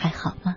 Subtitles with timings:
[0.00, 0.56] 还好吗？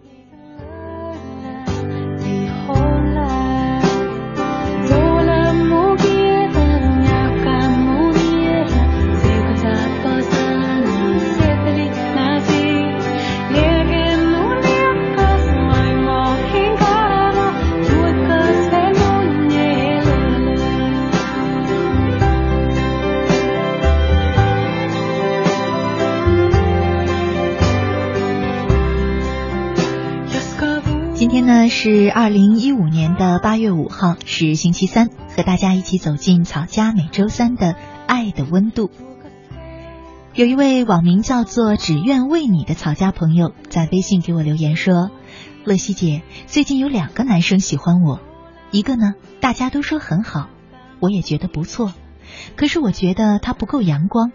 [31.43, 37.75] 天呢是二零一五年的八月五号，是星期三，和大家一起走进草家每周三的
[38.07, 38.89] 爱的温度。
[40.35, 45.11] 有一位网名叫做“只愿为你”的草家朋友在微信给我留言说
[45.65, 48.21] ：“乐西姐，最近有两个男生喜欢我，
[48.71, 50.47] 一个呢大家都说很好，
[51.01, 51.93] 我也觉得不错，
[52.55, 54.29] 可是我觉得他不够阳光；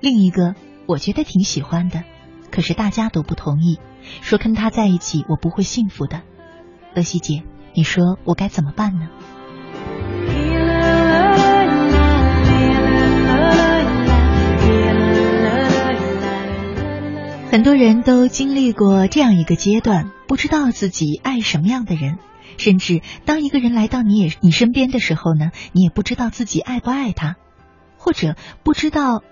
[0.00, 0.56] 另一个
[0.86, 2.02] 我觉得挺喜欢的，
[2.50, 3.78] 可是大家都不同意。”
[4.22, 6.22] 说跟他在一起，我不会幸福的，
[6.94, 7.42] 乐西姐，
[7.74, 9.08] 你说我该怎么办呢？
[17.48, 22.18] 很多人都经历过这样一个阶段，不知道自己爱什么样的人，
[22.58, 27.36] 甚至当一个人来到你也你身边的时候呢，你也不知道自己爱不爱他，
[27.96, 29.22] 或者不知道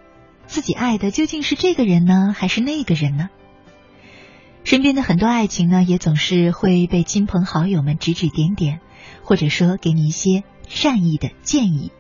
[0.47, 3.29] 自己爱的究竟是这个人呢，还是那个人呢？
[4.65, 8.81] 身边的很多爱情呢，也总是会被亲朋好友们指指点点，
[9.23, 11.93] 或者说给你一些善意的建议。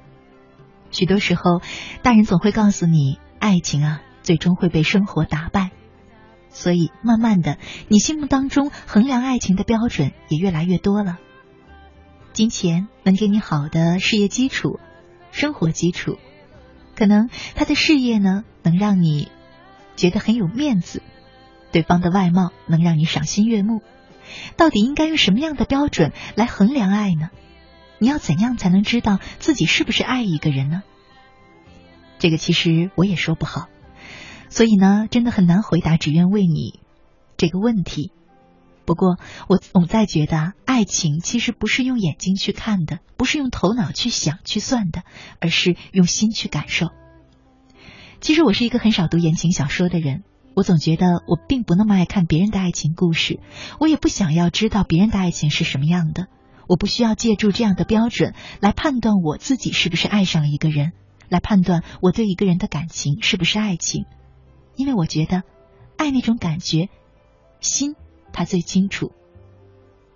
[0.90, 1.60] 许多时候，
[2.02, 5.72] 大人总会告诉你，爱情啊，最终会被生活打败。
[6.48, 7.58] 所以，慢慢的，
[7.88, 11.18] 你心目当中衡量爱情的标准也越来越多了。
[12.32, 14.80] 金钱能给你好的事业基础、
[15.32, 16.16] 生活基础，
[16.96, 19.28] 可能他的事业呢，能让你
[19.96, 21.02] 觉得很有面子。
[21.74, 23.82] 对方的外貌能让你赏心悦目，
[24.56, 27.30] 到底应该用什么样的标准来衡量爱呢？
[27.98, 30.84] 你要怎样才能知道自己是不是爱一个人呢？
[32.20, 33.66] 这个其实我也说不好，
[34.50, 35.96] 所以呢，真的很难回答。
[35.96, 36.78] 只愿为你
[37.36, 38.12] 这个问题。
[38.84, 39.18] 不过
[39.48, 45.02] 我总在觉得，爱情其实不是用眼睛去看的，不是用头脑去想去算的，
[45.40, 46.90] 而是用心去感受。
[48.20, 50.22] 其实我是一个很少读言情小说的人。
[50.54, 53.40] 我总觉得我并不那么爱看别人的爱情故事，
[53.80, 56.28] 我也不想要知道别人的爱情是什么样的。
[56.68, 60.92] 我不需要借助这样的标准来判断我自己是不是爱上了一个人，
[61.28, 64.06] 来判断我对一个人的感情是不是爱情。
[64.76, 65.42] 因为我觉得，
[65.96, 66.88] 爱那种感觉，
[67.60, 67.94] 心
[68.32, 69.12] 他最清楚。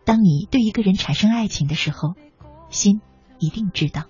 [0.05, 2.15] 当你对一个人产生爱情的时候，
[2.71, 3.01] 心
[3.39, 4.05] 一定知道。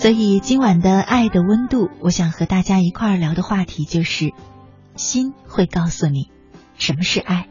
[0.00, 4.32] 所以今晚的爱的温度，我想和大家一块儿聊的话题就是，
[4.96, 6.30] 心会告诉你
[6.78, 7.48] 什么是爱。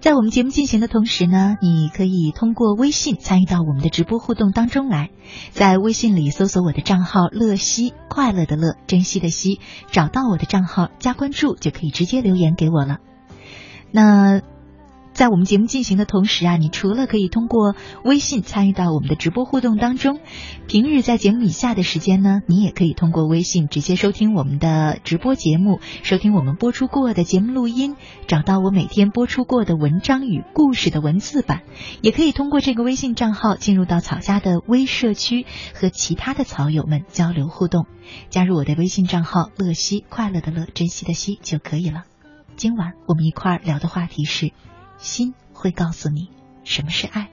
[0.00, 5.10] 在我们节目进行的同时呢，你可以通过微信参与到我们的直播互动当中来，
[5.52, 9.60] 在微信里搜索我的账号“乐西”，快乐的乐，珍惜的惜，
[9.92, 12.98] 找到我的账号加关注，就可以直接留言给我了。
[13.92, 14.40] 那。
[15.12, 20.20] 在我们节目进行的同时啊，你除了可以通过微信参与到我们的直播互动当中，
[20.66, 27.96] 平日在节目以下的时间呢，你也可以通过微信直接收听我们的直播节目，收听我们播出过的节目录音，
[28.26, 31.60] 找到我每天播出过的文章与故事的文字版，
[32.00, 37.86] 也可以通过这个微信账号进入到草家的微社区，和其他的草友们交流互动。
[38.30, 42.04] 加入我的微信账号“乐西快乐的乐珍惜的惜”就可以了。
[42.56, 44.52] 今晚我们一块儿聊的话题是。
[45.02, 46.30] 心会告诉你
[46.64, 47.28] 什么是爱。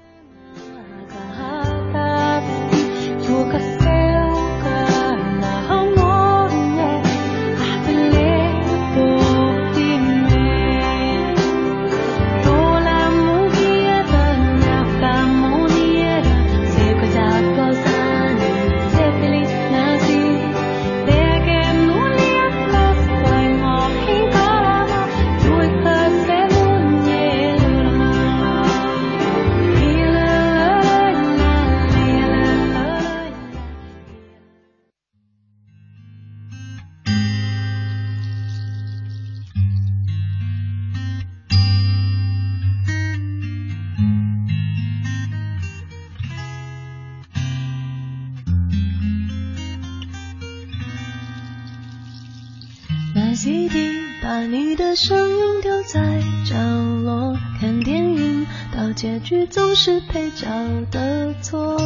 [59.82, 60.46] 是配角
[60.92, 61.78] 的错。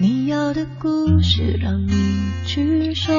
[0.00, 1.92] 你要的故事让你
[2.46, 3.12] 去说，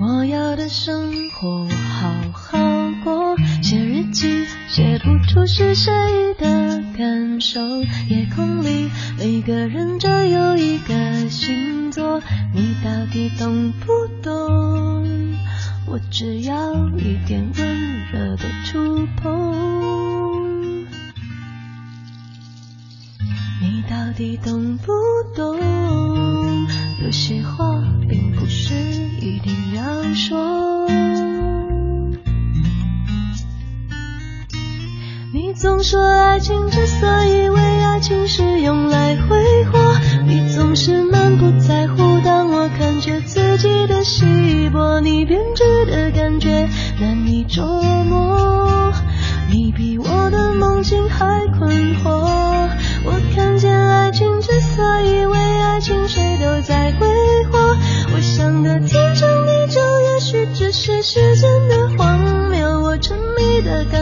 [0.00, 2.58] 我要的生活好好
[3.04, 3.36] 过。
[3.62, 5.92] 写日记写不出是谁
[6.40, 7.60] 的感受，
[8.08, 12.20] 夜空里每个人都有一个星座，
[12.52, 13.92] 你到底懂不
[14.24, 15.06] 懂？
[15.86, 17.78] 我只要一点温
[18.10, 20.09] 热的触碰，
[24.10, 24.92] 到底懂不
[25.36, 25.56] 懂？
[27.00, 28.74] 有些话并不是
[29.20, 30.88] 一定要说。
[35.32, 39.78] 你总说爱情之所以为爱情是用来挥霍，
[40.26, 42.20] 你总是满不在乎。
[42.24, 46.68] 当我感觉自己的稀薄，你编织的感觉
[47.00, 47.64] 难以捉
[48.02, 48.92] 摸。
[49.48, 52.58] 你比我的梦境还困惑。
[53.02, 57.06] 我看见爱情之所以为爱情，谁都在挥
[57.50, 57.58] 霍。
[58.14, 59.80] 我想的天长地久，
[60.12, 62.18] 也许只是时间的荒
[62.50, 62.82] 谬。
[62.82, 63.99] 我沉迷的感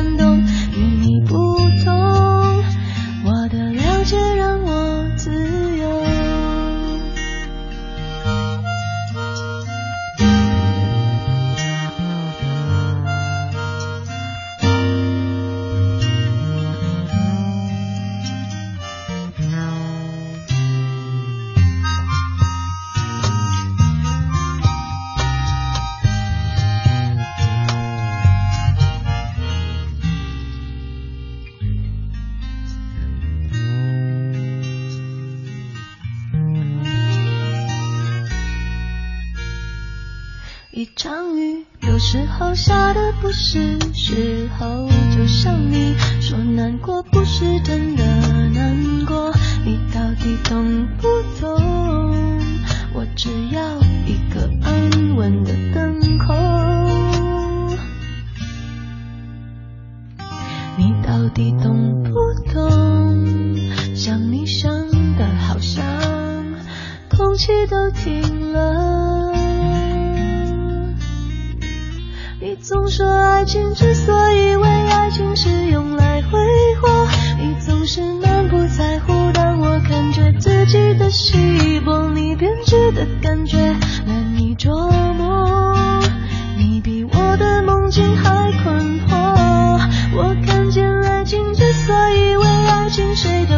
[93.20, 93.57] 谁都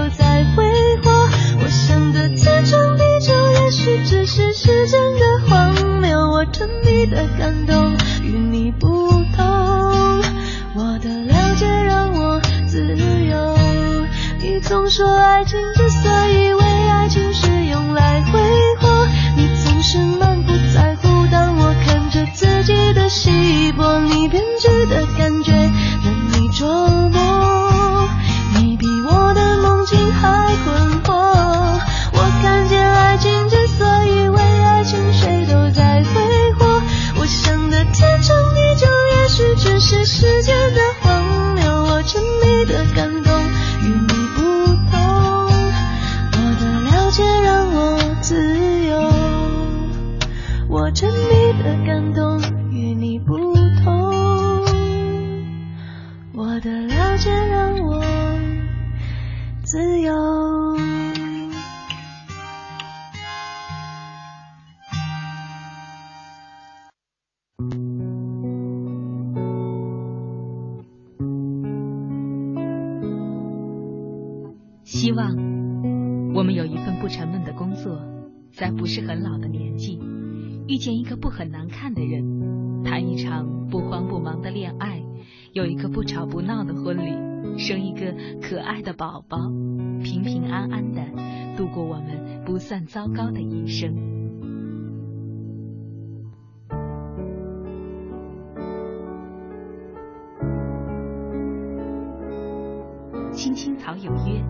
[103.40, 104.44] 青青草有约。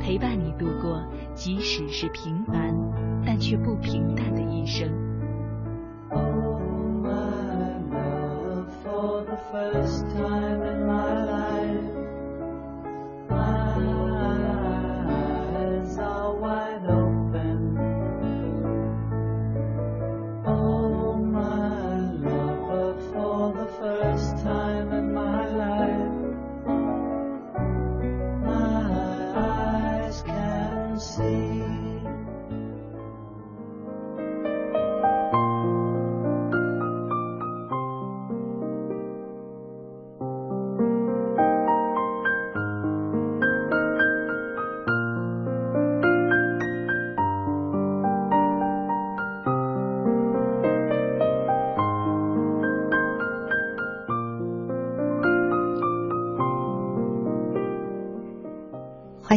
[0.00, 1.04] 陪伴你度过，
[1.34, 2.72] 即使是平凡，
[3.26, 4.88] 但却不平淡的一生。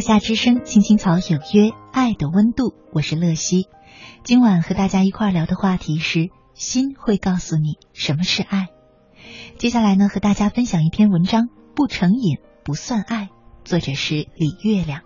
[0.08, 3.68] 夏之声，青青草有约，爱的温度，我是乐西。
[4.24, 8.68] 今晚和大家一块聊的话题是：心会告诉你什么是爱。
[9.58, 13.28] 接下来呢，和大家分享一篇文章：不成瘾不算爱，
[13.64, 15.02] 作者是李月亮。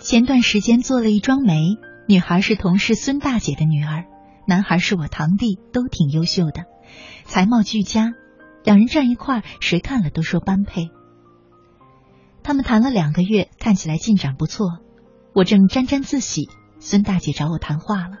[0.00, 1.76] 前段时间做了一桩媒，
[2.08, 4.06] 女孩是同事孙大姐的女儿，
[4.48, 6.64] 男孩是我堂弟，都挺优秀的，
[7.24, 8.12] 才貌俱佳，
[8.64, 10.90] 两人站一块儿，谁看了都说般配。
[12.42, 14.66] 他们谈了两个月，看起来进展不错，
[15.34, 16.48] 我正沾沾自喜，
[16.80, 18.18] 孙大姐找我谈话了，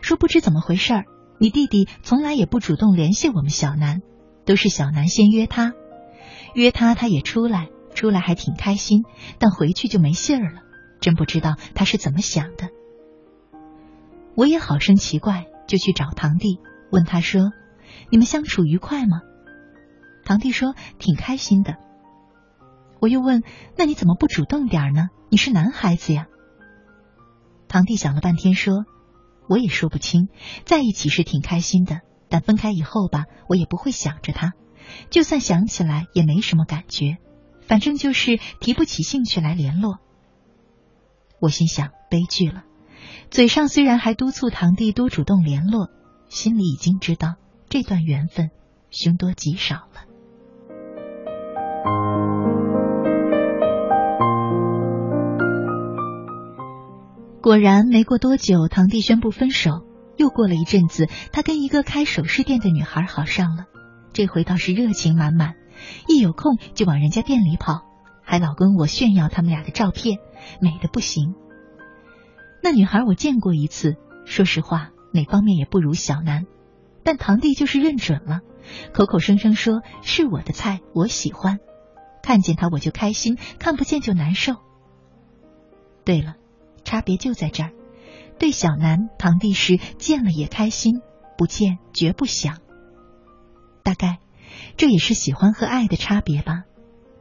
[0.00, 1.04] 说不知怎么回事儿，
[1.38, 4.00] 你弟弟从来也不主动联系我们小南，
[4.44, 5.72] 都是小南先约他，
[6.54, 9.04] 约他他也出来，出来还挺开心，
[9.38, 10.62] 但回去就没信儿了。
[11.00, 12.68] 真不知道他是怎么想的，
[14.36, 16.58] 我也好生奇怪，就去找堂弟
[16.90, 17.50] 问他说
[18.10, 19.20] ：“你们相处愉快吗？”
[20.24, 21.76] 堂弟说：“挺开心的。”
[23.00, 23.42] 我又问
[23.76, 25.08] ：“那你怎么不主动点呢？
[25.28, 26.26] 你是男孩子呀。”
[27.66, 28.84] 堂弟想了半天说
[29.48, 30.28] ：“我也说不清，
[30.64, 34.52] 在一起是挺开心的，但分开以后吧，我也不会想着他，
[35.10, 37.16] 就算想起来也没什么感觉，
[37.62, 39.98] 反正就是提不起兴趣来联络。”
[41.40, 42.62] 我心想，悲剧了。
[43.30, 45.88] 嘴上虽然还督促堂弟多主动联络，
[46.28, 47.34] 心里已经知道
[47.72, 48.50] 这段缘分
[48.90, 50.04] 凶多吉少了。
[57.40, 59.86] 果然，没过多久，堂弟宣布分手。
[60.18, 63.64] 又过了一阵子，他跟一个开首饰店的女孩好上了，
[64.12, 65.54] 这回倒是热情满满，
[66.08, 67.86] 一有空就往人家店里跑。
[68.20, 70.18] 还老跟我炫耀他们俩的照片，
[70.60, 71.34] 美的不行。
[72.62, 76.44] 那女孩我见过一次，说实话哪方面也不如小南，
[77.04, 78.40] 但堂弟就是认准了，
[78.92, 81.58] 口口声声说是我的菜，我喜欢，
[82.22, 84.54] 看见他我就开心，看不见就难受。
[86.04, 86.34] 对了，
[86.84, 87.72] 差别就在这儿，
[88.38, 91.00] 对小南堂弟是见了也开心，
[91.36, 92.58] 不见绝不想。
[93.82, 94.18] 大概
[94.76, 96.64] 这也是喜欢和爱的差别吧。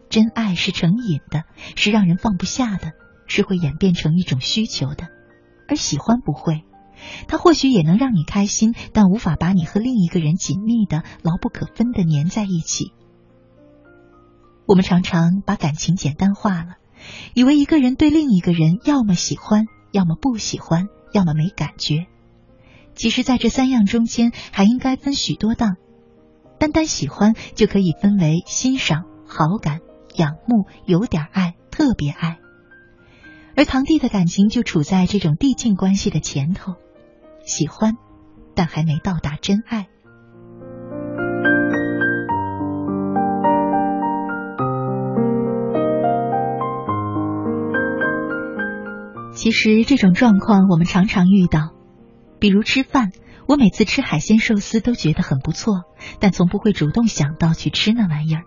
[0.10, 1.44] 真爱是成瘾的，
[1.76, 2.92] 是让人放不下的，
[3.28, 5.08] 是会演变成一种需求的，
[5.70, 6.66] 而喜欢不会，
[7.27, 12.93] 它或许也能让你开心，但无法把你和另一个人紧密的、牢不可分的粘在一起。
[14.65, 16.77] 我们常常把感情简单化了，
[17.34, 22.08] 以为一个人对另一个人要么喜欢，要么不喜欢，要么没感觉。
[22.96, 25.75] 其实，在这三样中间，还应该分许多档，
[26.60, 29.79] 单单喜欢就可以分为欣赏、好感。
[30.17, 32.38] 仰慕，有点爱，特别爱，
[33.55, 36.74] 而堂弟的感情就处在这种递进关系的前头，
[37.44, 37.94] 喜欢，
[38.56, 39.88] 但还没到达真爱。
[49.34, 51.72] 其实这种状况我们常常遇到，
[52.40, 53.12] 比如吃饭，
[53.48, 55.86] 我每次吃海鲜寿司都觉得很不错，
[56.20, 58.44] 但从不会主动想到去吃那玩意儿。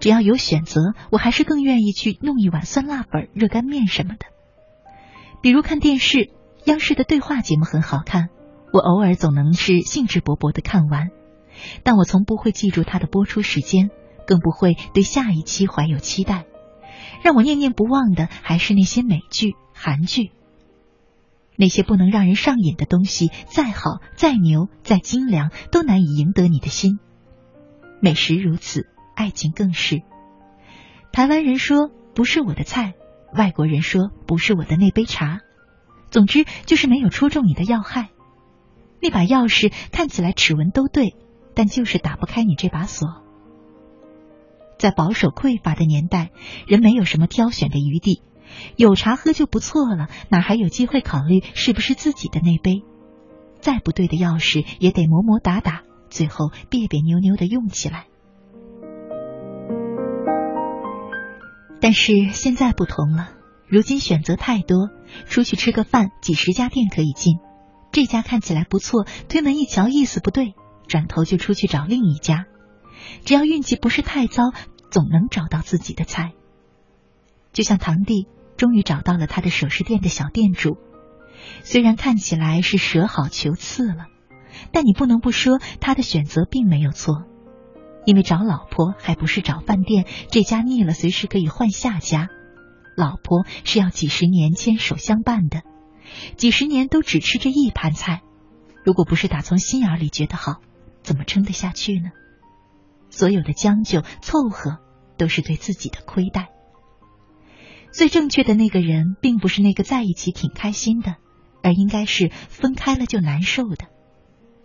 [0.00, 4.26] 只要有选择，我还是更愿意去弄一碗酸辣粉、热干面什么的。
[5.40, 6.30] 比如看电视，
[6.64, 8.28] 央视的对话节目很好看，
[8.72, 11.08] 我偶尔总能是兴致勃勃的看完，
[11.82, 13.90] 但我从不会记住它的播出时间，
[14.26, 16.44] 更不会对下一期怀有期待。
[17.22, 20.32] 让我念念不忘的还是那些美剧、韩剧，
[21.56, 26.98] 那些不能让人上瘾的东西，再好、再牛、再精良，都难以赢得你的心。
[28.00, 28.86] 美食如此。
[29.14, 30.00] 爱情更是。
[31.12, 32.94] 台湾人说不是我的菜，
[33.36, 35.40] 外国人说不是我的那杯茶。
[36.12, 38.10] 总之就是没有戳中你的要害。
[39.00, 41.16] 那把钥匙看起来齿纹都对，
[41.54, 43.08] 但就是打不开你这把锁。
[44.78, 46.30] 在保守匮乏的年代，
[46.66, 48.22] 人没有什么挑选的余地，
[48.76, 52.82] 有茶喝就不错了，哪还有机会考虑是不是自己的那杯？
[53.60, 58.06] 再不对的钥匙也得磨磨打打，最后别别扭扭的用起来。
[61.80, 63.30] 但是现在不同了，
[63.72, 64.90] 如今选择太多，
[65.24, 67.38] 出去吃个饭，几十家店可以进，
[67.90, 70.52] 这家看起来不错，推门一瞧意思不对，
[70.88, 72.44] 转头就出去找另一家。
[73.24, 74.52] 只要运气不是太糟，
[74.90, 76.32] 总能找到自己的菜。
[77.54, 78.26] 就像堂弟
[78.58, 80.76] 终于找到了他的首饰店的小店主，
[81.62, 84.04] 虽然看起来是舍好求次了，
[84.70, 87.24] 但你不能不说他的选择并没有错。
[88.04, 92.28] 因为找老婆还不是找饭店，这家腻了，随时可以换下家。
[92.96, 95.62] 老婆是要几十年牵手相伴的，
[96.36, 98.22] 几十年都只吃这一盘菜，
[98.84, 100.56] 如果不是打从心眼里觉得好，
[101.02, 102.10] 怎么撑得下去呢？
[103.10, 104.78] 所有的将就凑合，
[105.16, 106.48] 都是对自己的亏待。
[107.90, 111.16] 最正确的那个人，并不是那个在一起挺开心的，
[111.62, 113.86] 而应该是分开了就难受的。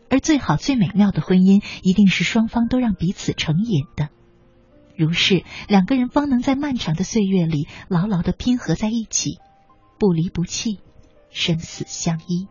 [0.10, 4.10] 而最好、最美妙的婚姻，一定是双方都让彼此成瘾的。
[4.98, 9.40] 如是，两个人方能在漫长的岁月里牢牢的拼合在一起，
[10.00, 10.80] 不离不弃，
[11.30, 12.48] 生死相依。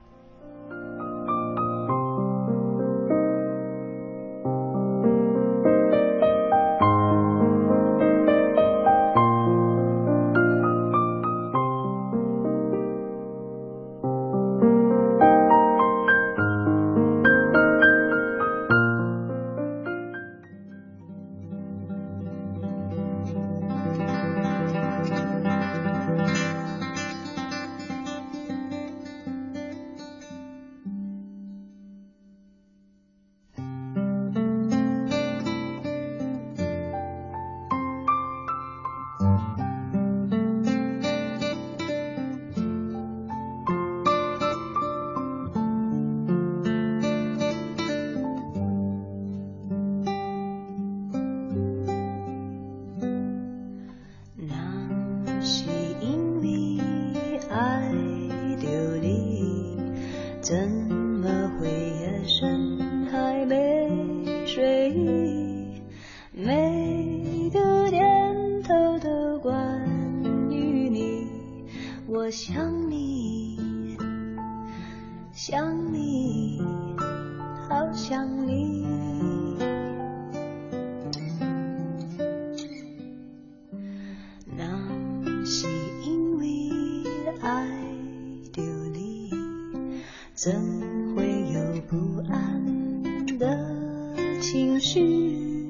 [94.57, 95.69] 情绪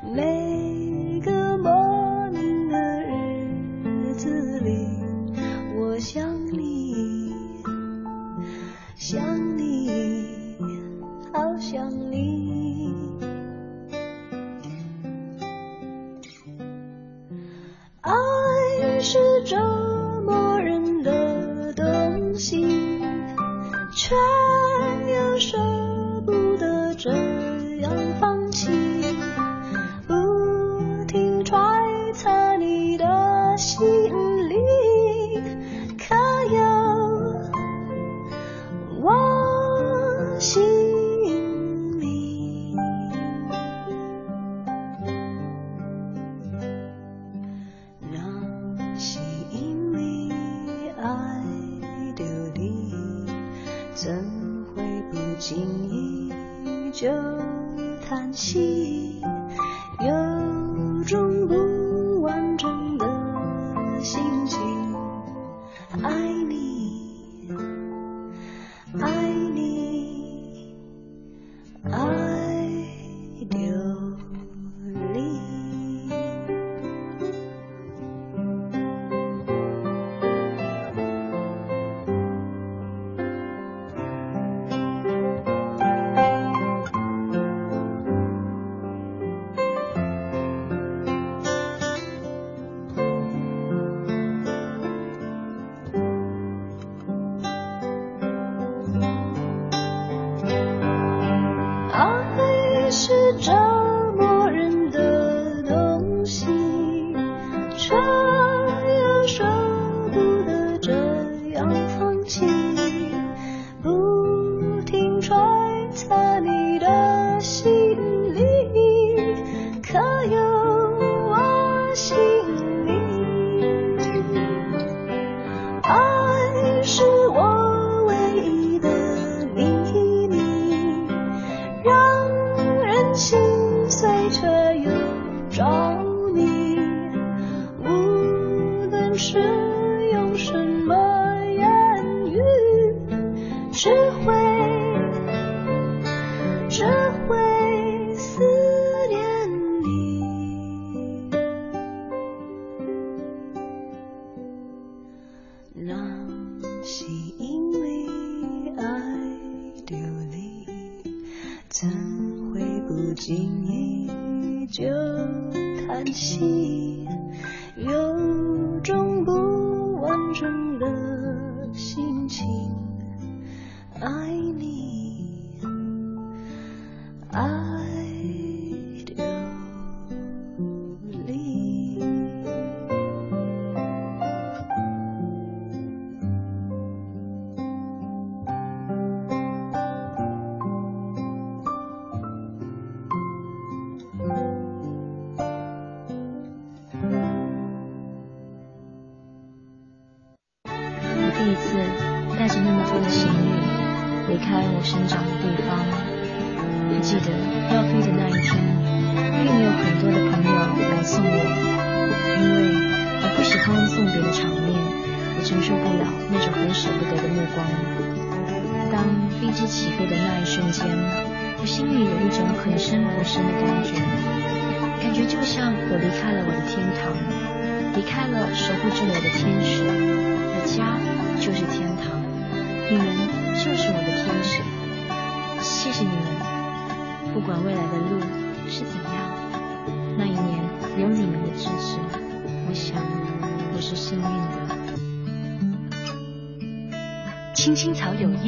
[0.00, 0.53] 没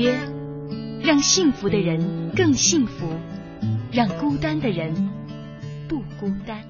[0.06, 0.16] 约。
[1.02, 3.06] 让幸福的人更幸福，
[3.92, 4.92] 让孤单的人
[5.88, 6.62] 不孤单。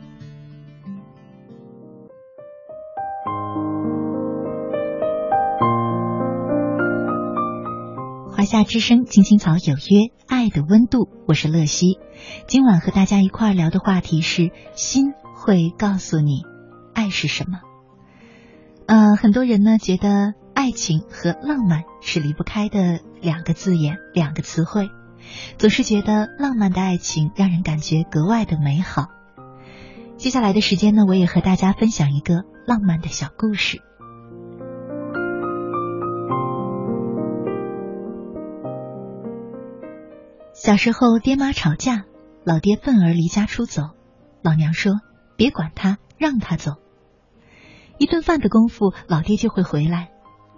[8.31, 11.99] 华夏之声，青青草有约，爱的温度，我是乐西。
[12.47, 16.43] 今晚和大家一块聊的话题是：心会告诉你
[16.95, 17.61] 爱是什么。
[18.87, 20.35] 呃，很多人呢觉得。
[20.59, 24.89] 爱情和浪漫是离不开的两个字眼，两个词汇。
[25.59, 29.09] 总是觉得浪漫的爱情让人感觉格外的美好。
[30.17, 33.83] 接下来的时间呢，我也和大家分享一个浪漫的小故事。
[40.55, 42.05] 小时候，爹妈吵架，
[42.45, 43.83] 老爹愤而离家出走，
[44.41, 45.01] 老娘说
[45.37, 46.75] ：“别管他，让他走。”
[47.99, 50.11] 一顿饭的功夫，老爹就会回来。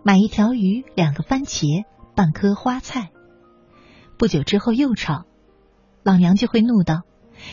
[0.04, 1.84] 买一条鱼，两个番茄，
[2.18, 3.10] 半颗花菜。
[4.16, 5.24] 不久之后又吵，
[6.02, 7.02] 老娘就会怒道：“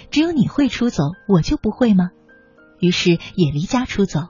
[0.10, 2.10] 只有你会出走，我就不会吗？”
[2.82, 4.22] 于是也离家出走。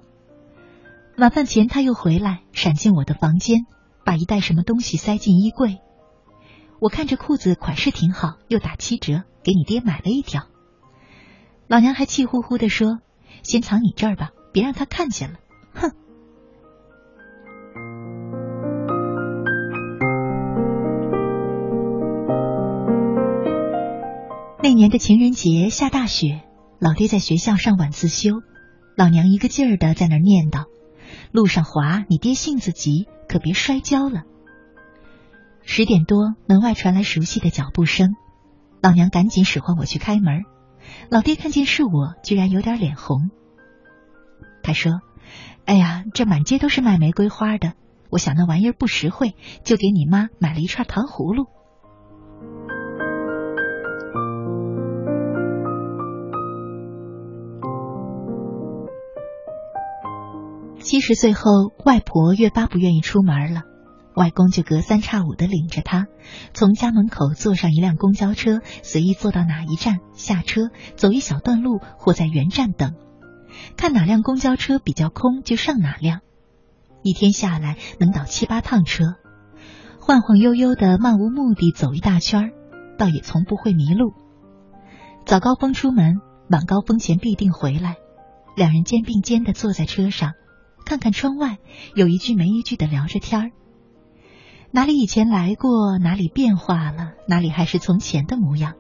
[1.16, 3.66] 晚饭前他又回来，闪进我的房间，
[4.04, 5.80] 把一袋什么东西塞进衣柜。
[6.82, 10.48] 我看着裤子款式挺好，又打七折，给你爹买了一条。
[11.68, 13.00] 老娘还气呼呼的说
[13.42, 15.38] ：“先藏你这儿吧，别让他看见了。”
[24.66, 26.42] 那年的情人节下大雪，
[26.80, 28.42] 老爹在学校上晚自修，
[28.98, 30.64] 老娘一个劲儿的在那念叨
[31.32, 34.24] ：“路上滑，你爹性子急，可别摔跤了。”
[35.62, 38.16] 十点多，门外传来熟悉的脚步声，
[38.82, 40.46] 老娘赶紧使唤我去开门。
[41.10, 43.30] 老爹看见是我，居然有点脸红。
[44.64, 44.94] 他说
[45.66, 47.74] ：“哎呀，这满街都是卖玫瑰花的，
[48.10, 51.50] 我想那玩意儿不实惠，就给你妈买了一串糖葫芦。”
[60.86, 63.64] 七十岁后，外婆越发不愿意出门了，
[64.16, 66.06] 外公就隔三差五的领着她，
[66.54, 72.94] 从家门口坐上一辆公交车，随意坐到哪一站下车，走一小段路或在原站等，
[73.76, 76.20] 看哪辆公交车比较空就上哪辆，
[77.02, 79.16] 一天下来能倒七八趟车，
[80.00, 82.52] 晃晃悠悠的漫无目的走一大圈，
[83.00, 84.14] 倒也从不会迷路。
[85.26, 86.18] 早高峰出门，
[86.52, 87.96] 晚高峰前必定回来，
[88.56, 90.34] 两人肩并肩的坐在车上。
[90.86, 91.58] 看看窗外，
[91.96, 93.52] 有一句没一句的聊着天儿。
[94.72, 98.76] 哪里以前来过，哪里变化了，哪里还是从前的模样。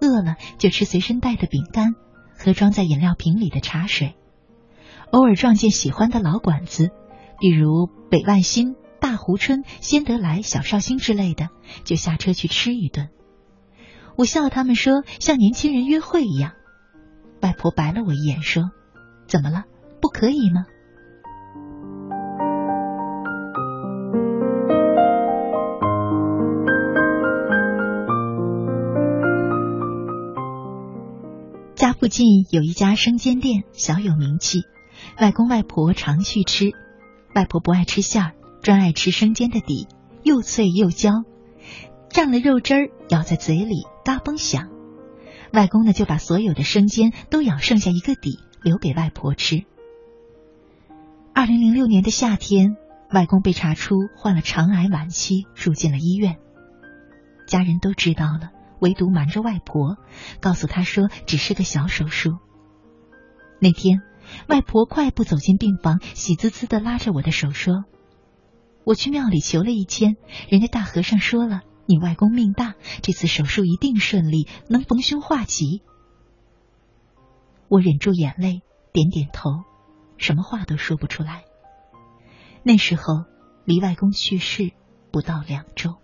[0.00, 1.94] 饿了就吃随身带的饼干，
[2.38, 4.14] 喝装在饮料瓶里的茶水。
[5.10, 6.88] 偶尔撞见喜欢的老馆子，
[7.38, 11.48] 比如北万新、大湖春、先得来、小绍兴之类的，
[11.84, 13.10] 就下车去吃一顿。
[14.16, 16.52] 我笑他们说像年轻人约会一样。
[17.42, 18.70] 外婆白了我一眼说
[19.28, 19.64] ：“怎么了？
[20.00, 20.64] 不可以吗？”
[32.00, 34.62] 附近有一家生煎店，小有名气。
[35.20, 36.70] 外公外婆常去吃。
[37.34, 38.32] 外婆不爱吃馅儿，
[38.62, 39.86] 专爱吃生煎的底，
[40.22, 41.10] 又脆又焦，
[42.08, 44.70] 蘸了肉汁儿，咬在嘴里嘎嘣响。
[45.52, 49.64] 外公呢就把所有的生煎都咬剩下一个底，留给外婆吃。
[51.34, 52.76] 二零零六年的夏天，
[53.12, 56.38] 外公被查出患了肠癌晚期，住进了医院。
[57.46, 58.52] 家人都知道了。
[58.80, 59.96] 唯独瞒着外婆，
[60.40, 62.38] 告诉她说只是个小手术。
[63.60, 64.02] 那天，
[64.48, 67.84] 外婆快步走进病房，喜滋滋的拉着我的手说
[68.84, 70.16] ：“我去庙里求了一签，
[70.48, 75.82] 人家大和尚说了，你外公命大，这次手术一定顺利，能逢凶化吉。”
[77.68, 78.62] 我忍住眼泪，
[78.92, 79.50] 点点头，
[80.16, 81.44] 什么话都说不出来。
[82.62, 83.26] 那时候，
[83.64, 84.72] 离外公去世
[85.12, 85.99] 不到两周。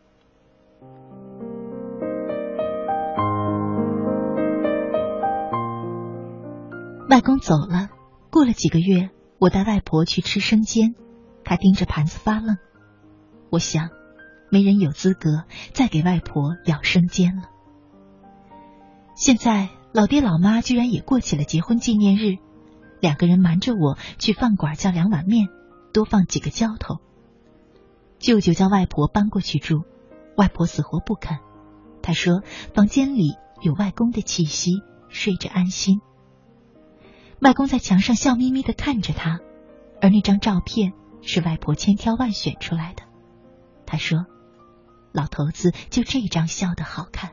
[7.09, 7.91] 外公走了，
[8.31, 10.97] 过了几个月，我带外婆去吃生煎，
[11.45, 12.59] 她盯着盘子发愣。
[13.49, 13.91] 我想，
[14.51, 17.45] 没人有资格再给外婆舀生煎了。
[19.15, 22.39] 现在老爹老妈居然也过起了结婚纪念日，
[23.01, 25.47] 两个人瞒着我去饭馆叫两碗面，
[25.93, 26.97] 多放几个浇头。
[28.19, 29.85] 舅舅叫外婆搬过去住，
[30.37, 31.39] 外婆死活不肯。
[32.03, 32.43] 他说
[32.75, 36.01] 房间里有外公的气息，睡着安心。
[37.41, 39.41] 外公在墙上笑眯眯的看着他，
[40.01, 43.03] 而那张照片是外婆千挑万选出来的。
[43.87, 44.27] 他说
[45.13, 47.33] ：“老头子就这张笑的好看。”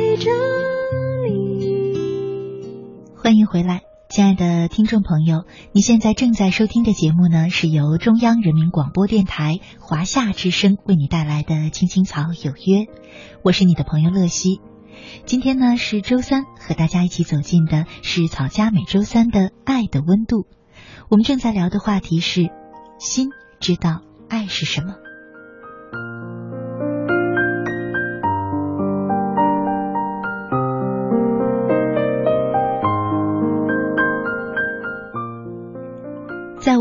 [0.23, 0.29] 这
[1.27, 1.97] 里，
[3.17, 12.85] 欢迎回来，亲爱的听众朋友，你现在正在收听的节目呢，是由中央人民广播电台华夏之声为你带来的《青青草有约》，
[13.41, 14.61] 我是你的朋友乐西。
[15.25, 20.45] 今天呢是周三，和大家一起走进的是草家每周三的爱的温度。
[21.09, 22.51] 我们正在聊的话题是：
[22.99, 23.29] 心
[23.59, 24.93] 知道爱是什么。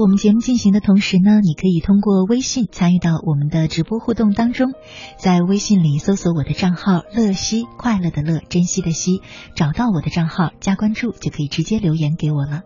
[0.00, 4.72] 我们节目进行的同时呢，你可以通过微信参与到我们的直播互动当中，
[5.18, 9.20] 在微信里搜索我的账号“乐西”，快乐的乐，珍惜的惜，
[9.54, 12.62] 找到我的账号加关注，就可以直接留言给我了。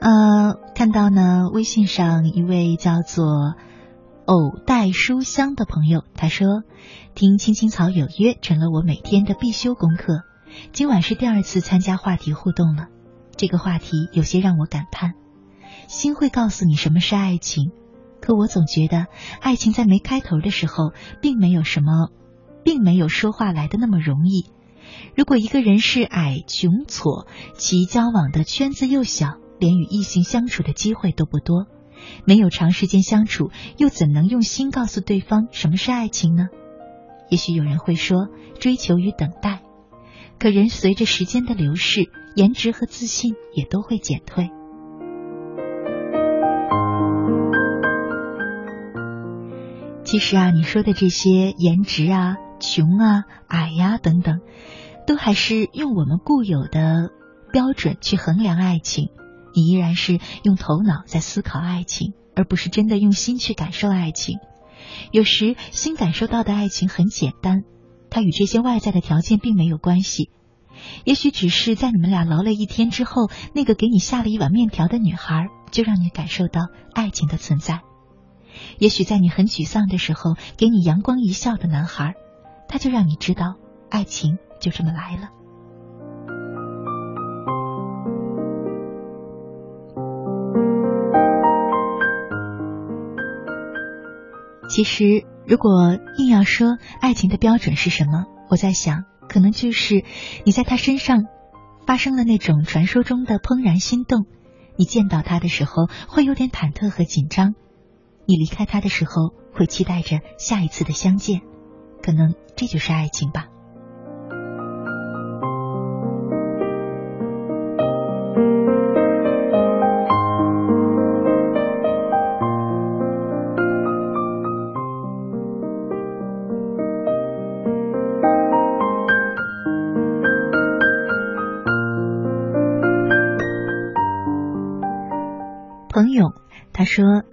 [0.00, 3.26] 呃，看到呢，微信上一位叫做
[4.24, 6.62] “偶带书香”的朋友，他说
[7.14, 10.22] ：“听青青草有约成了我每天的必修功课，
[10.72, 12.86] 今晚是第二次参加话题互动了，
[13.36, 15.12] 这个话题有些让我感叹。”
[15.92, 17.70] 心会告诉你什么是爱情，
[18.22, 19.08] 可我总觉得
[19.42, 22.08] 爱情在没开头的时候，并没有什么，
[22.64, 24.50] 并没有说话来的那么容易。
[25.14, 27.26] 如果一个人是矮、穷、矬，
[27.58, 31.66] 其交往的圈子又小，连与异性相处的机会都不多，
[32.24, 36.48] 没有长时间相处，又怎能用心告诉对方什么是爱情呢？
[37.28, 38.28] 也许有人会说，
[38.58, 39.60] 追求与等待。
[40.38, 44.50] 可人随着时间的流逝，颜值和自信也都会减退。
[50.12, 54.40] 其实啊，你说的这些颜值啊、穷啊、矮呀等等，
[55.06, 57.08] 都还是用我们固有的
[57.50, 59.08] 标准去衡量爱情。
[59.54, 64.36] 你依然是用头脑在思考爱情，而不是真的用心去感受爱情。
[65.12, 67.62] 有时心感受到的爱情很简单，
[68.10, 70.28] 它与这些外在的条件并没有关系。
[71.04, 77.80] 也许只是在你们俩劳累一天之后，那个给你下了一碗面条的女孩，就让你感受到爱情的存在。
[78.78, 82.14] 也许在你很沮丧的时候，给你阳光一笑的男孩，
[82.68, 83.56] 他就让你知道，
[83.90, 85.28] 爱情就这么来了。
[94.68, 100.02] 其实，如果硬要说爱情的标准是什么，我在想，可能就是
[100.44, 101.26] 你在他身上
[101.86, 104.24] 发生了那种传说中的怦然心动，
[104.76, 107.54] 你见到他的时候会有点忐忑和紧张。
[108.26, 111.40] 你离开他的时候，会期待着下一次的相见，
[112.02, 113.48] 可能这就是爱情吧。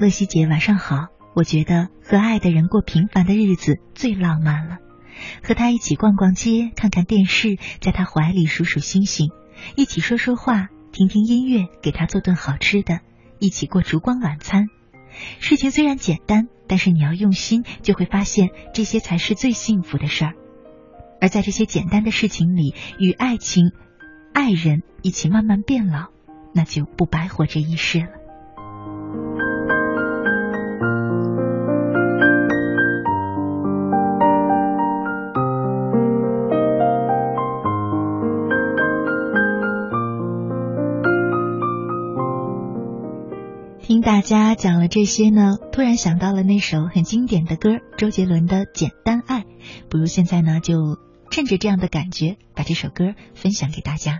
[0.10, 1.10] 乐西姐，晚上好。
[1.36, 4.80] 我觉得和爱的人过平凡的日子最浪漫了。
[5.44, 9.30] 和他一起逛逛街，看看电视，在他怀里数数星星，
[9.76, 13.02] 一起说说话，听听音乐，给他做顿好吃的，
[13.38, 14.66] 一起过烛光晚餐。
[15.40, 20.34] 事情虽然简单，但是你要用心，就会发现这些才是最幸福的事儿。
[21.22, 23.74] 而在这些简单的事情里，与爱情、
[24.34, 26.08] 爱人一起慢慢变老，
[26.56, 28.19] 那就不白活这一世了。
[44.20, 49.44] 大家讲了这些呢，突然想到了那首很经典的歌，周杰伦的《简单爱》。
[49.90, 50.76] 不如现在呢，就
[51.32, 54.20] 趁着这样的感觉，把这首歌分享给大家。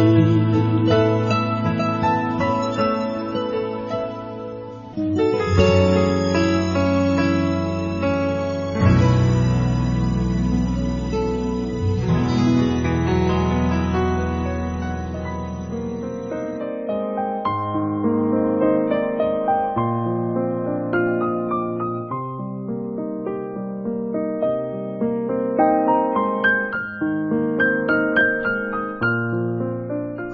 [0.00, 0.39] 不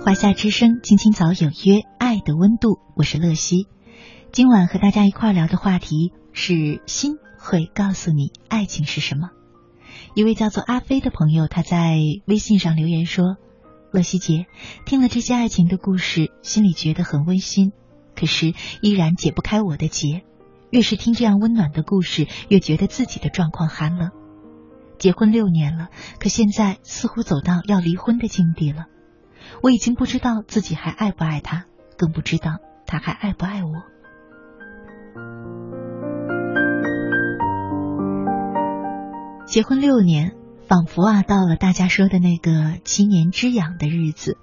[0.07, 3.67] 华夏之声，青青草有约，爱的温度，我是乐西。
[4.31, 9.31] 今晚和大家一块聊的话题是心会告诉你爱情是什么。
[10.15, 13.37] 一位叫做阿飞的朋友，他在微信上留言说
[13.91, 14.47] ：“乐西姐，
[14.85, 17.73] 听了这些爱情的故事，心里觉得很温馨，
[18.15, 20.23] 可是依然解不开我的结。
[20.71, 24.11] 越是听这样温暖的故事，越觉得自己的状况寒冷。
[25.01, 25.89] 结婚六年了，
[26.21, 28.85] 可现在似乎走到要离婚的境地了。”
[29.63, 31.65] 我已经不知道自己还爱不爱他，
[31.97, 33.71] 更不知道他还爱不爱我。
[39.47, 40.33] 结婚六年，
[40.69, 44.37] 仿佛啊到了大家说的那个七年之痒的日子。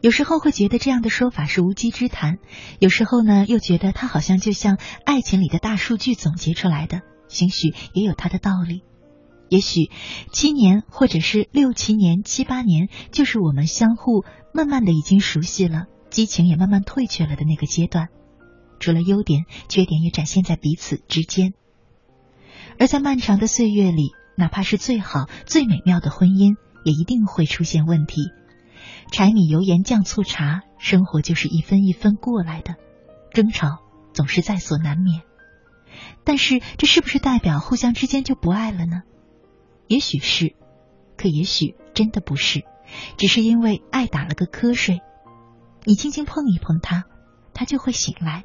[0.00, 2.38] 有时候会觉得这样的说法是无稽之谈，
[2.78, 8.84] 有时候呢又觉得它好像就像爱情里的大数据总结出来的，兴许也有它的道理。
[9.54, 9.88] 也许
[10.32, 18.08] 七年，或者是六七年、七八年，就是我们相互慢慢的已经熟悉了，激情也慢慢退却了的那个阶段。
[18.80, 21.54] 除了优点，缺点也展现在彼此之间。
[22.80, 28.32] 而在漫长的岁月里，哪怕是最好、最美妙的婚姻，也一定会出现问题。
[29.12, 32.74] 柴米油盐酱醋茶，生活就是一分一分过来的，
[33.32, 33.78] 争吵
[34.12, 35.22] 总是在所难免。
[36.24, 39.02] 但是，这是不是代表互相之间就不爱了呢？
[39.86, 40.54] 也许是，
[41.16, 42.64] 可也许真的不是，
[43.16, 45.00] 只是因为爱打了个瞌睡。
[45.84, 47.04] 你轻轻碰一碰它，
[47.52, 48.44] 它就会醒来。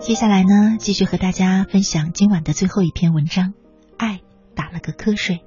[0.00, 3.54] 接下来呢，继续和大家分享今晚的最后一篇文章：
[3.96, 4.20] 爱
[4.54, 5.42] 打了个瞌睡。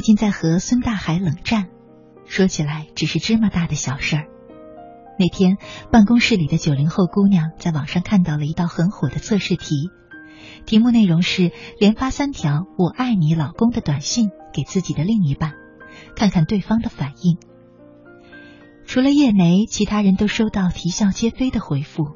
[0.00, 1.68] 最近在和孙大海冷战，
[2.24, 4.28] 说起来只是芝麻大的小事儿。
[5.18, 5.58] 那天
[5.92, 9.90] 办公室里的九零后姑娘在网上看到了一道很火的测试题，
[10.64, 15.52] 题目内容是连发三条“我爱你，老公”的短信给自己的另一半，
[16.16, 17.36] 看看对方的反应。
[18.86, 22.06] 除了叶梅，其他人都收到啼笑皆非的回复，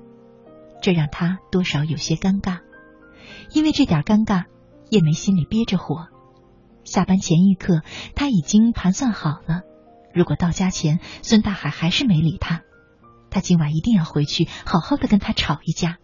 [0.80, 2.60] 这让她多少有些尴尬。
[3.52, 4.44] 因为这点尴尬，
[4.88, 6.08] 叶梅心里憋着火。
[6.84, 7.82] 下班前一刻，
[8.14, 9.62] 他已经盘算好了，
[10.12, 12.62] 如果到家前孙大海还是没理他，
[13.30, 15.98] 他今晚一定要回去好好的跟他吵一架。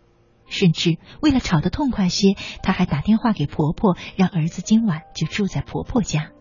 [0.47, 6.33] 甚至为了吵得痛快些，他还打电话给婆婆，让儿子今晚就住在婆婆家。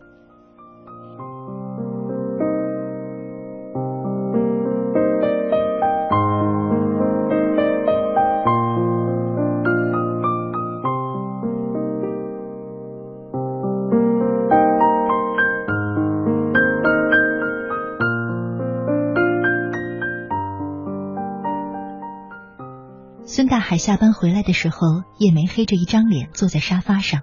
[23.70, 27.20] 海下班回来的时候，叶梅黑着一张脸坐在沙发上。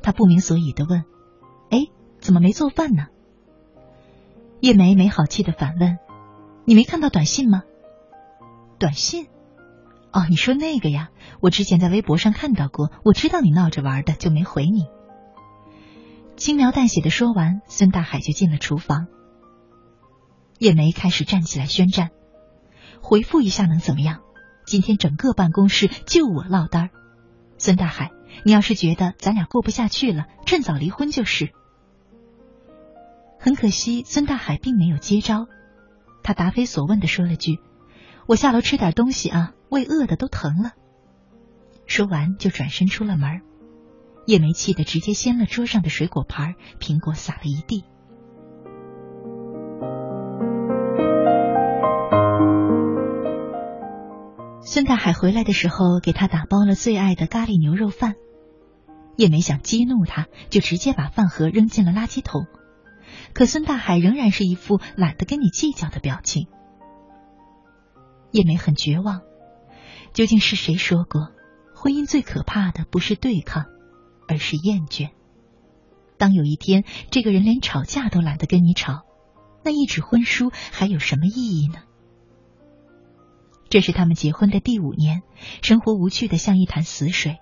[0.00, 1.04] 他不明所以的问
[1.68, 1.80] ：“哎，
[2.18, 3.08] 怎么没做饭呢？”
[4.60, 5.98] 叶梅没好气的反问
[6.64, 7.64] ：“你没看到短信吗？”
[8.80, 9.26] 短信？
[10.12, 11.10] 哦，你说那个呀？
[11.42, 14.86] 我之前在微博上看到过，我知道你闹着玩的，就没回你。
[16.38, 19.08] 轻描淡写的说完，孙大海就进了厨房。
[20.58, 22.08] 叶梅开始站起来宣战
[23.02, 24.20] ：“回复一下能怎么样？”
[24.70, 26.90] 今天整个办公室就我落单儿，
[27.58, 28.12] 孙大海，
[28.44, 31.50] 你要是觉得咱俩过不下去了，趁早离婚就是。
[33.40, 35.48] 很可惜，孙大海并没有接招，
[36.22, 37.58] 他答非所问的说了句
[38.28, 40.70] ：“我下楼吃点东西啊，胃饿的都疼了。”
[41.86, 43.42] 说完就转身出了门。
[44.24, 47.82] 叶梅气的直接掀了桌上的水果盘，苹果撒了一地。
[54.72, 58.14] 孙大海回来的时候，给他打包了最爱的咖喱牛肉饭。
[59.16, 62.46] 叶梅想激怒他，就直接把饭盒扔进了垃圾桶。
[63.32, 66.46] 可孙大海仍然是一副懒得跟你计较的表情。
[68.30, 69.22] 叶梅很绝望。
[70.12, 71.32] 究竟是谁说过，
[71.74, 73.64] 婚姻最可怕的不是对抗，
[74.28, 75.10] 而是厌倦？
[76.16, 79.02] 当有一天这个人连吵架都懒得跟你吵，
[79.64, 81.80] 那一纸婚书还有什么意义呢？
[83.70, 85.22] 这是他们结婚的第五年，
[85.62, 87.38] 生活无趣的像一潭死水。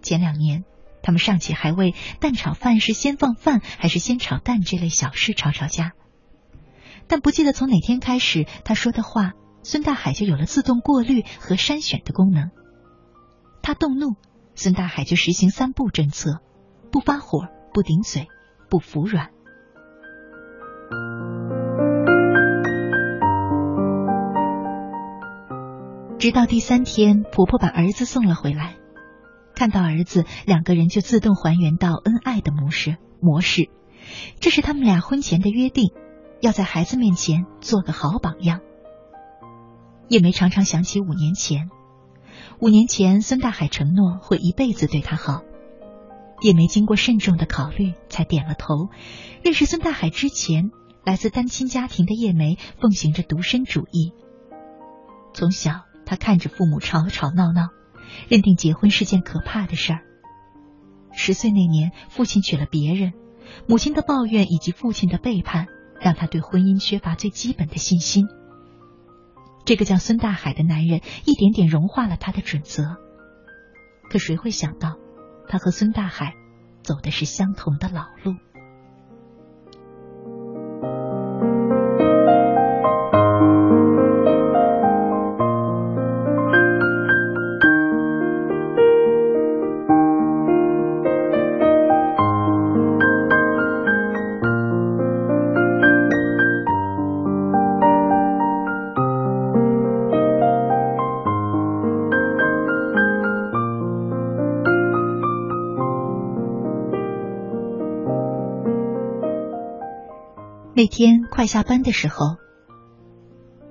[0.00, 0.64] 前两年，
[1.02, 5.92] 他们尚且还为蛋炒饭是先放饭还是先炒蛋这类小事吵吵架。
[7.06, 9.32] 但不记得从哪天开始，他说的话，
[9.62, 12.50] 孙大海就有了自动过滤和筛选的功能。
[13.62, 14.16] 他动怒，
[14.54, 16.40] 孙大海就实行三不政策：
[16.90, 18.26] 不发火，不顶嘴，
[18.70, 19.30] 不服软。
[26.22, 28.76] 直到第三天，婆婆把儿子送了回来，
[29.56, 33.70] 看到儿子，两个人就自动还原到恩爱的模式模式。
[34.38, 35.92] 这是他们俩婚前的约定，
[36.40, 38.60] 要在孩子面前做个好榜样。
[40.06, 41.70] 叶梅常常想起五年前，
[42.60, 45.42] 五年前孙大海承诺会一辈子对她好。
[46.40, 48.90] 叶梅经过慎重的考虑，才点了头。
[49.42, 50.70] 认识孙大海之前，
[51.04, 54.12] 来自单亲家庭的叶梅奉行着独身主义，
[55.34, 55.80] 从小。
[56.04, 57.68] 他看着父母吵吵闹闹，
[58.28, 60.00] 认定结婚是件可怕的事儿。
[61.12, 63.12] 十岁那年，父亲娶了别人，
[63.68, 65.66] 母亲的抱怨以及父亲的背叛，
[66.00, 68.26] 让他对婚姻缺乏最基本的信心。
[69.64, 72.96] 这个叫孙大海的男人，一点点融化了他的准则。
[74.10, 74.96] 可谁会想到，
[75.48, 76.34] 他和孙大海
[76.82, 78.34] 走的是相同的老路。
[110.82, 112.38] 那天快下班的时候，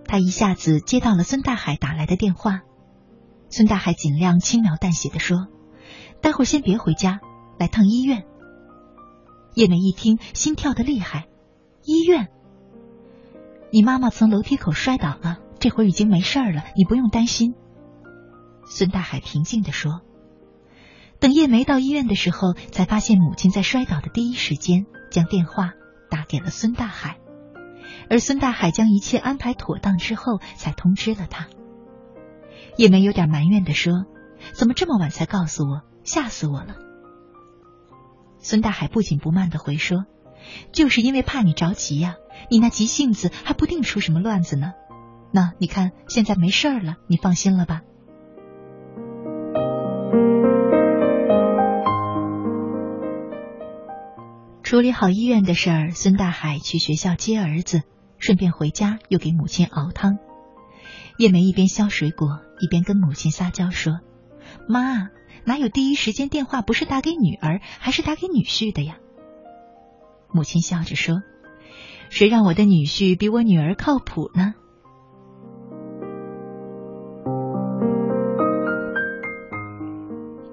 [0.05, 2.62] 他一下子接到了孙大海打来的电话。
[3.49, 5.47] 孙大海尽量轻描淡写的说
[6.24, 7.20] ：“待会儿先别回家，
[7.59, 8.24] 来趟医院。”
[9.55, 11.28] 叶梅一听，心跳的厉害。
[11.84, 12.30] 医院？
[13.74, 17.55] 你妈妈从楼梯口摔倒了，这会儿已经没事儿了，你不用担心。
[18.66, 19.99] 孙大海平静的说。
[21.20, 25.74] 等叶梅到医院的时候，才发现母亲在摔倒的第一时间将电话。
[26.12, 27.18] 打给了孙大海，
[28.09, 31.47] 而孙大海将一切安排妥当之后，才通知了他。
[32.78, 34.05] 叶梅有点埋怨的说
[34.53, 35.82] ：“怎么这么晚才告诉我？
[36.03, 36.76] 吓死我了！”
[38.39, 40.05] 孙大海不紧不慢的回说
[40.74, 42.18] ：“就是因为怕你着急呀，
[42.49, 44.74] 你那急性子还不定出什么乱子呢。
[45.32, 47.82] 那你看现在没事了，你放心了吧？”
[54.72, 57.82] 处理好医院的事儿，孙大海去学校接儿子，
[58.19, 60.17] 顺便回家又给母亲熬汤。
[61.17, 63.99] 叶梅一边削水果，一边跟母亲撒娇说
[64.69, 65.09] ：“妈，
[65.43, 68.95] 哪有第一时间电话不是打给女儿，还是打给女婿的呀？”
[70.32, 71.22] 母亲笑着说
[72.09, 74.53] ：“谁让我的女婿比我女儿靠谱呢？”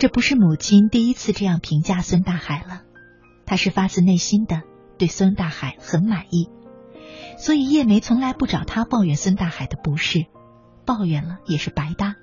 [0.00, 2.82] 这不是母亲第一次这样评价孙大海了，
[3.49, 4.61] 他是发自内心的
[4.99, 6.51] 对孙大海很满意，
[7.38, 10.26] 所以叶梅从来不找他抱怨孙大海的不是，
[10.84, 12.16] 抱怨了也是白搭。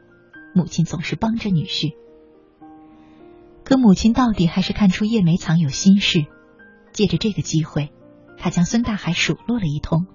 [0.53, 1.95] 母亲总是帮着女婿，
[3.63, 6.27] 可母亲到底还是看出叶梅藏有心事，
[6.93, 7.91] 借着这个机会，
[8.37, 10.05] 她将孙大海数落了一通。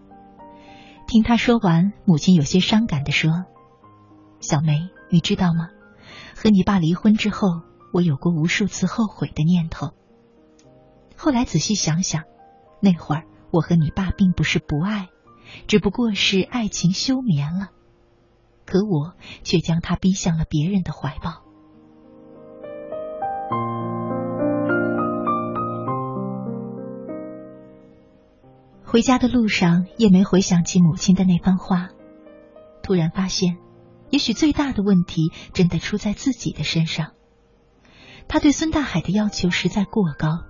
[1.09, 3.47] 听他说完，母亲有些伤感的说
[4.39, 5.71] ：“小梅，你知道吗？”
[6.39, 9.91] 和你爸离婚之后，我有过无数次后悔的念头。
[11.23, 12.25] 后来仔细想想，
[12.81, 15.11] 那会儿我和你爸并不是不爱，
[15.67, 17.69] 只不过是爱情休眠了。
[18.65, 19.13] 可我
[19.43, 21.43] 却将他逼向了别人的怀抱。
[28.83, 31.91] 回家的路上，叶梅回想起母亲的那番话，
[32.83, 33.59] 突然发现。
[34.09, 37.13] 也许最大的问题真的出在自己的身上。
[38.27, 40.47] 他对孙大海的要求实在过高，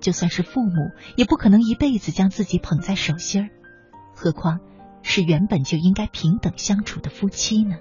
[0.00, 3.50] 就算是父母也不可能一辈子将自己捧在手心儿，
[4.14, 4.60] 何况
[5.02, 7.76] 是原本就应该平等相处的夫妻呢？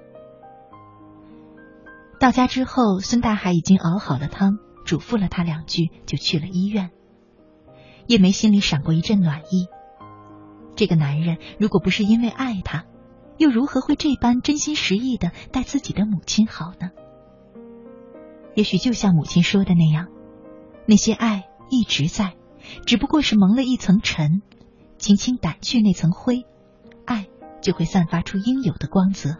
[2.19, 6.91] 到家之后，孙大海已经熬好了汤，嘱咐了他两句，就去了医院。
[8.07, 9.67] 叶梅心里闪过一阵暖意，
[10.75, 12.85] 这个男人如果不是因为爱他。
[13.39, 16.91] 又如何会这般真心实意的待自己的母亲好呢？
[18.53, 20.07] 也许就像母亲说的那样，
[20.85, 22.35] 那些爱一直在，
[22.85, 24.41] 只不过是蒙了一层尘，
[24.97, 26.45] 轻轻掸去那层灰，
[27.05, 27.27] 爱
[27.61, 29.37] 就会散发出应有的光泽。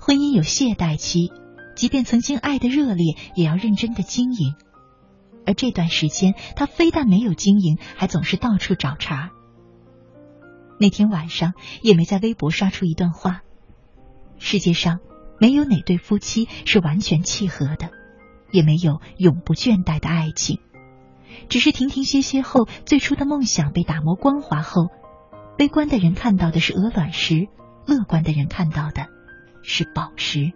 [0.00, 1.32] 婚姻有懈怠期，
[1.76, 4.54] 即便曾经爱的热烈，也要认真的经营。
[5.44, 9.30] 而这段时间，他非但没有经营，还总是到处找茬。
[10.78, 13.42] 那天晚上，叶梅在微博刷出一段话：
[14.38, 15.00] 世界上
[15.38, 17.90] 没有哪对夫妻是完全契合的，
[18.50, 20.60] 也没有永不倦怠的爱情。
[21.48, 24.88] 只是停停歇歇后，最初的梦想被打磨光滑后，
[25.56, 27.48] 悲观的人看到的是鹅卵石，
[27.86, 29.06] 乐观的人看到的
[29.62, 30.52] 是宝石。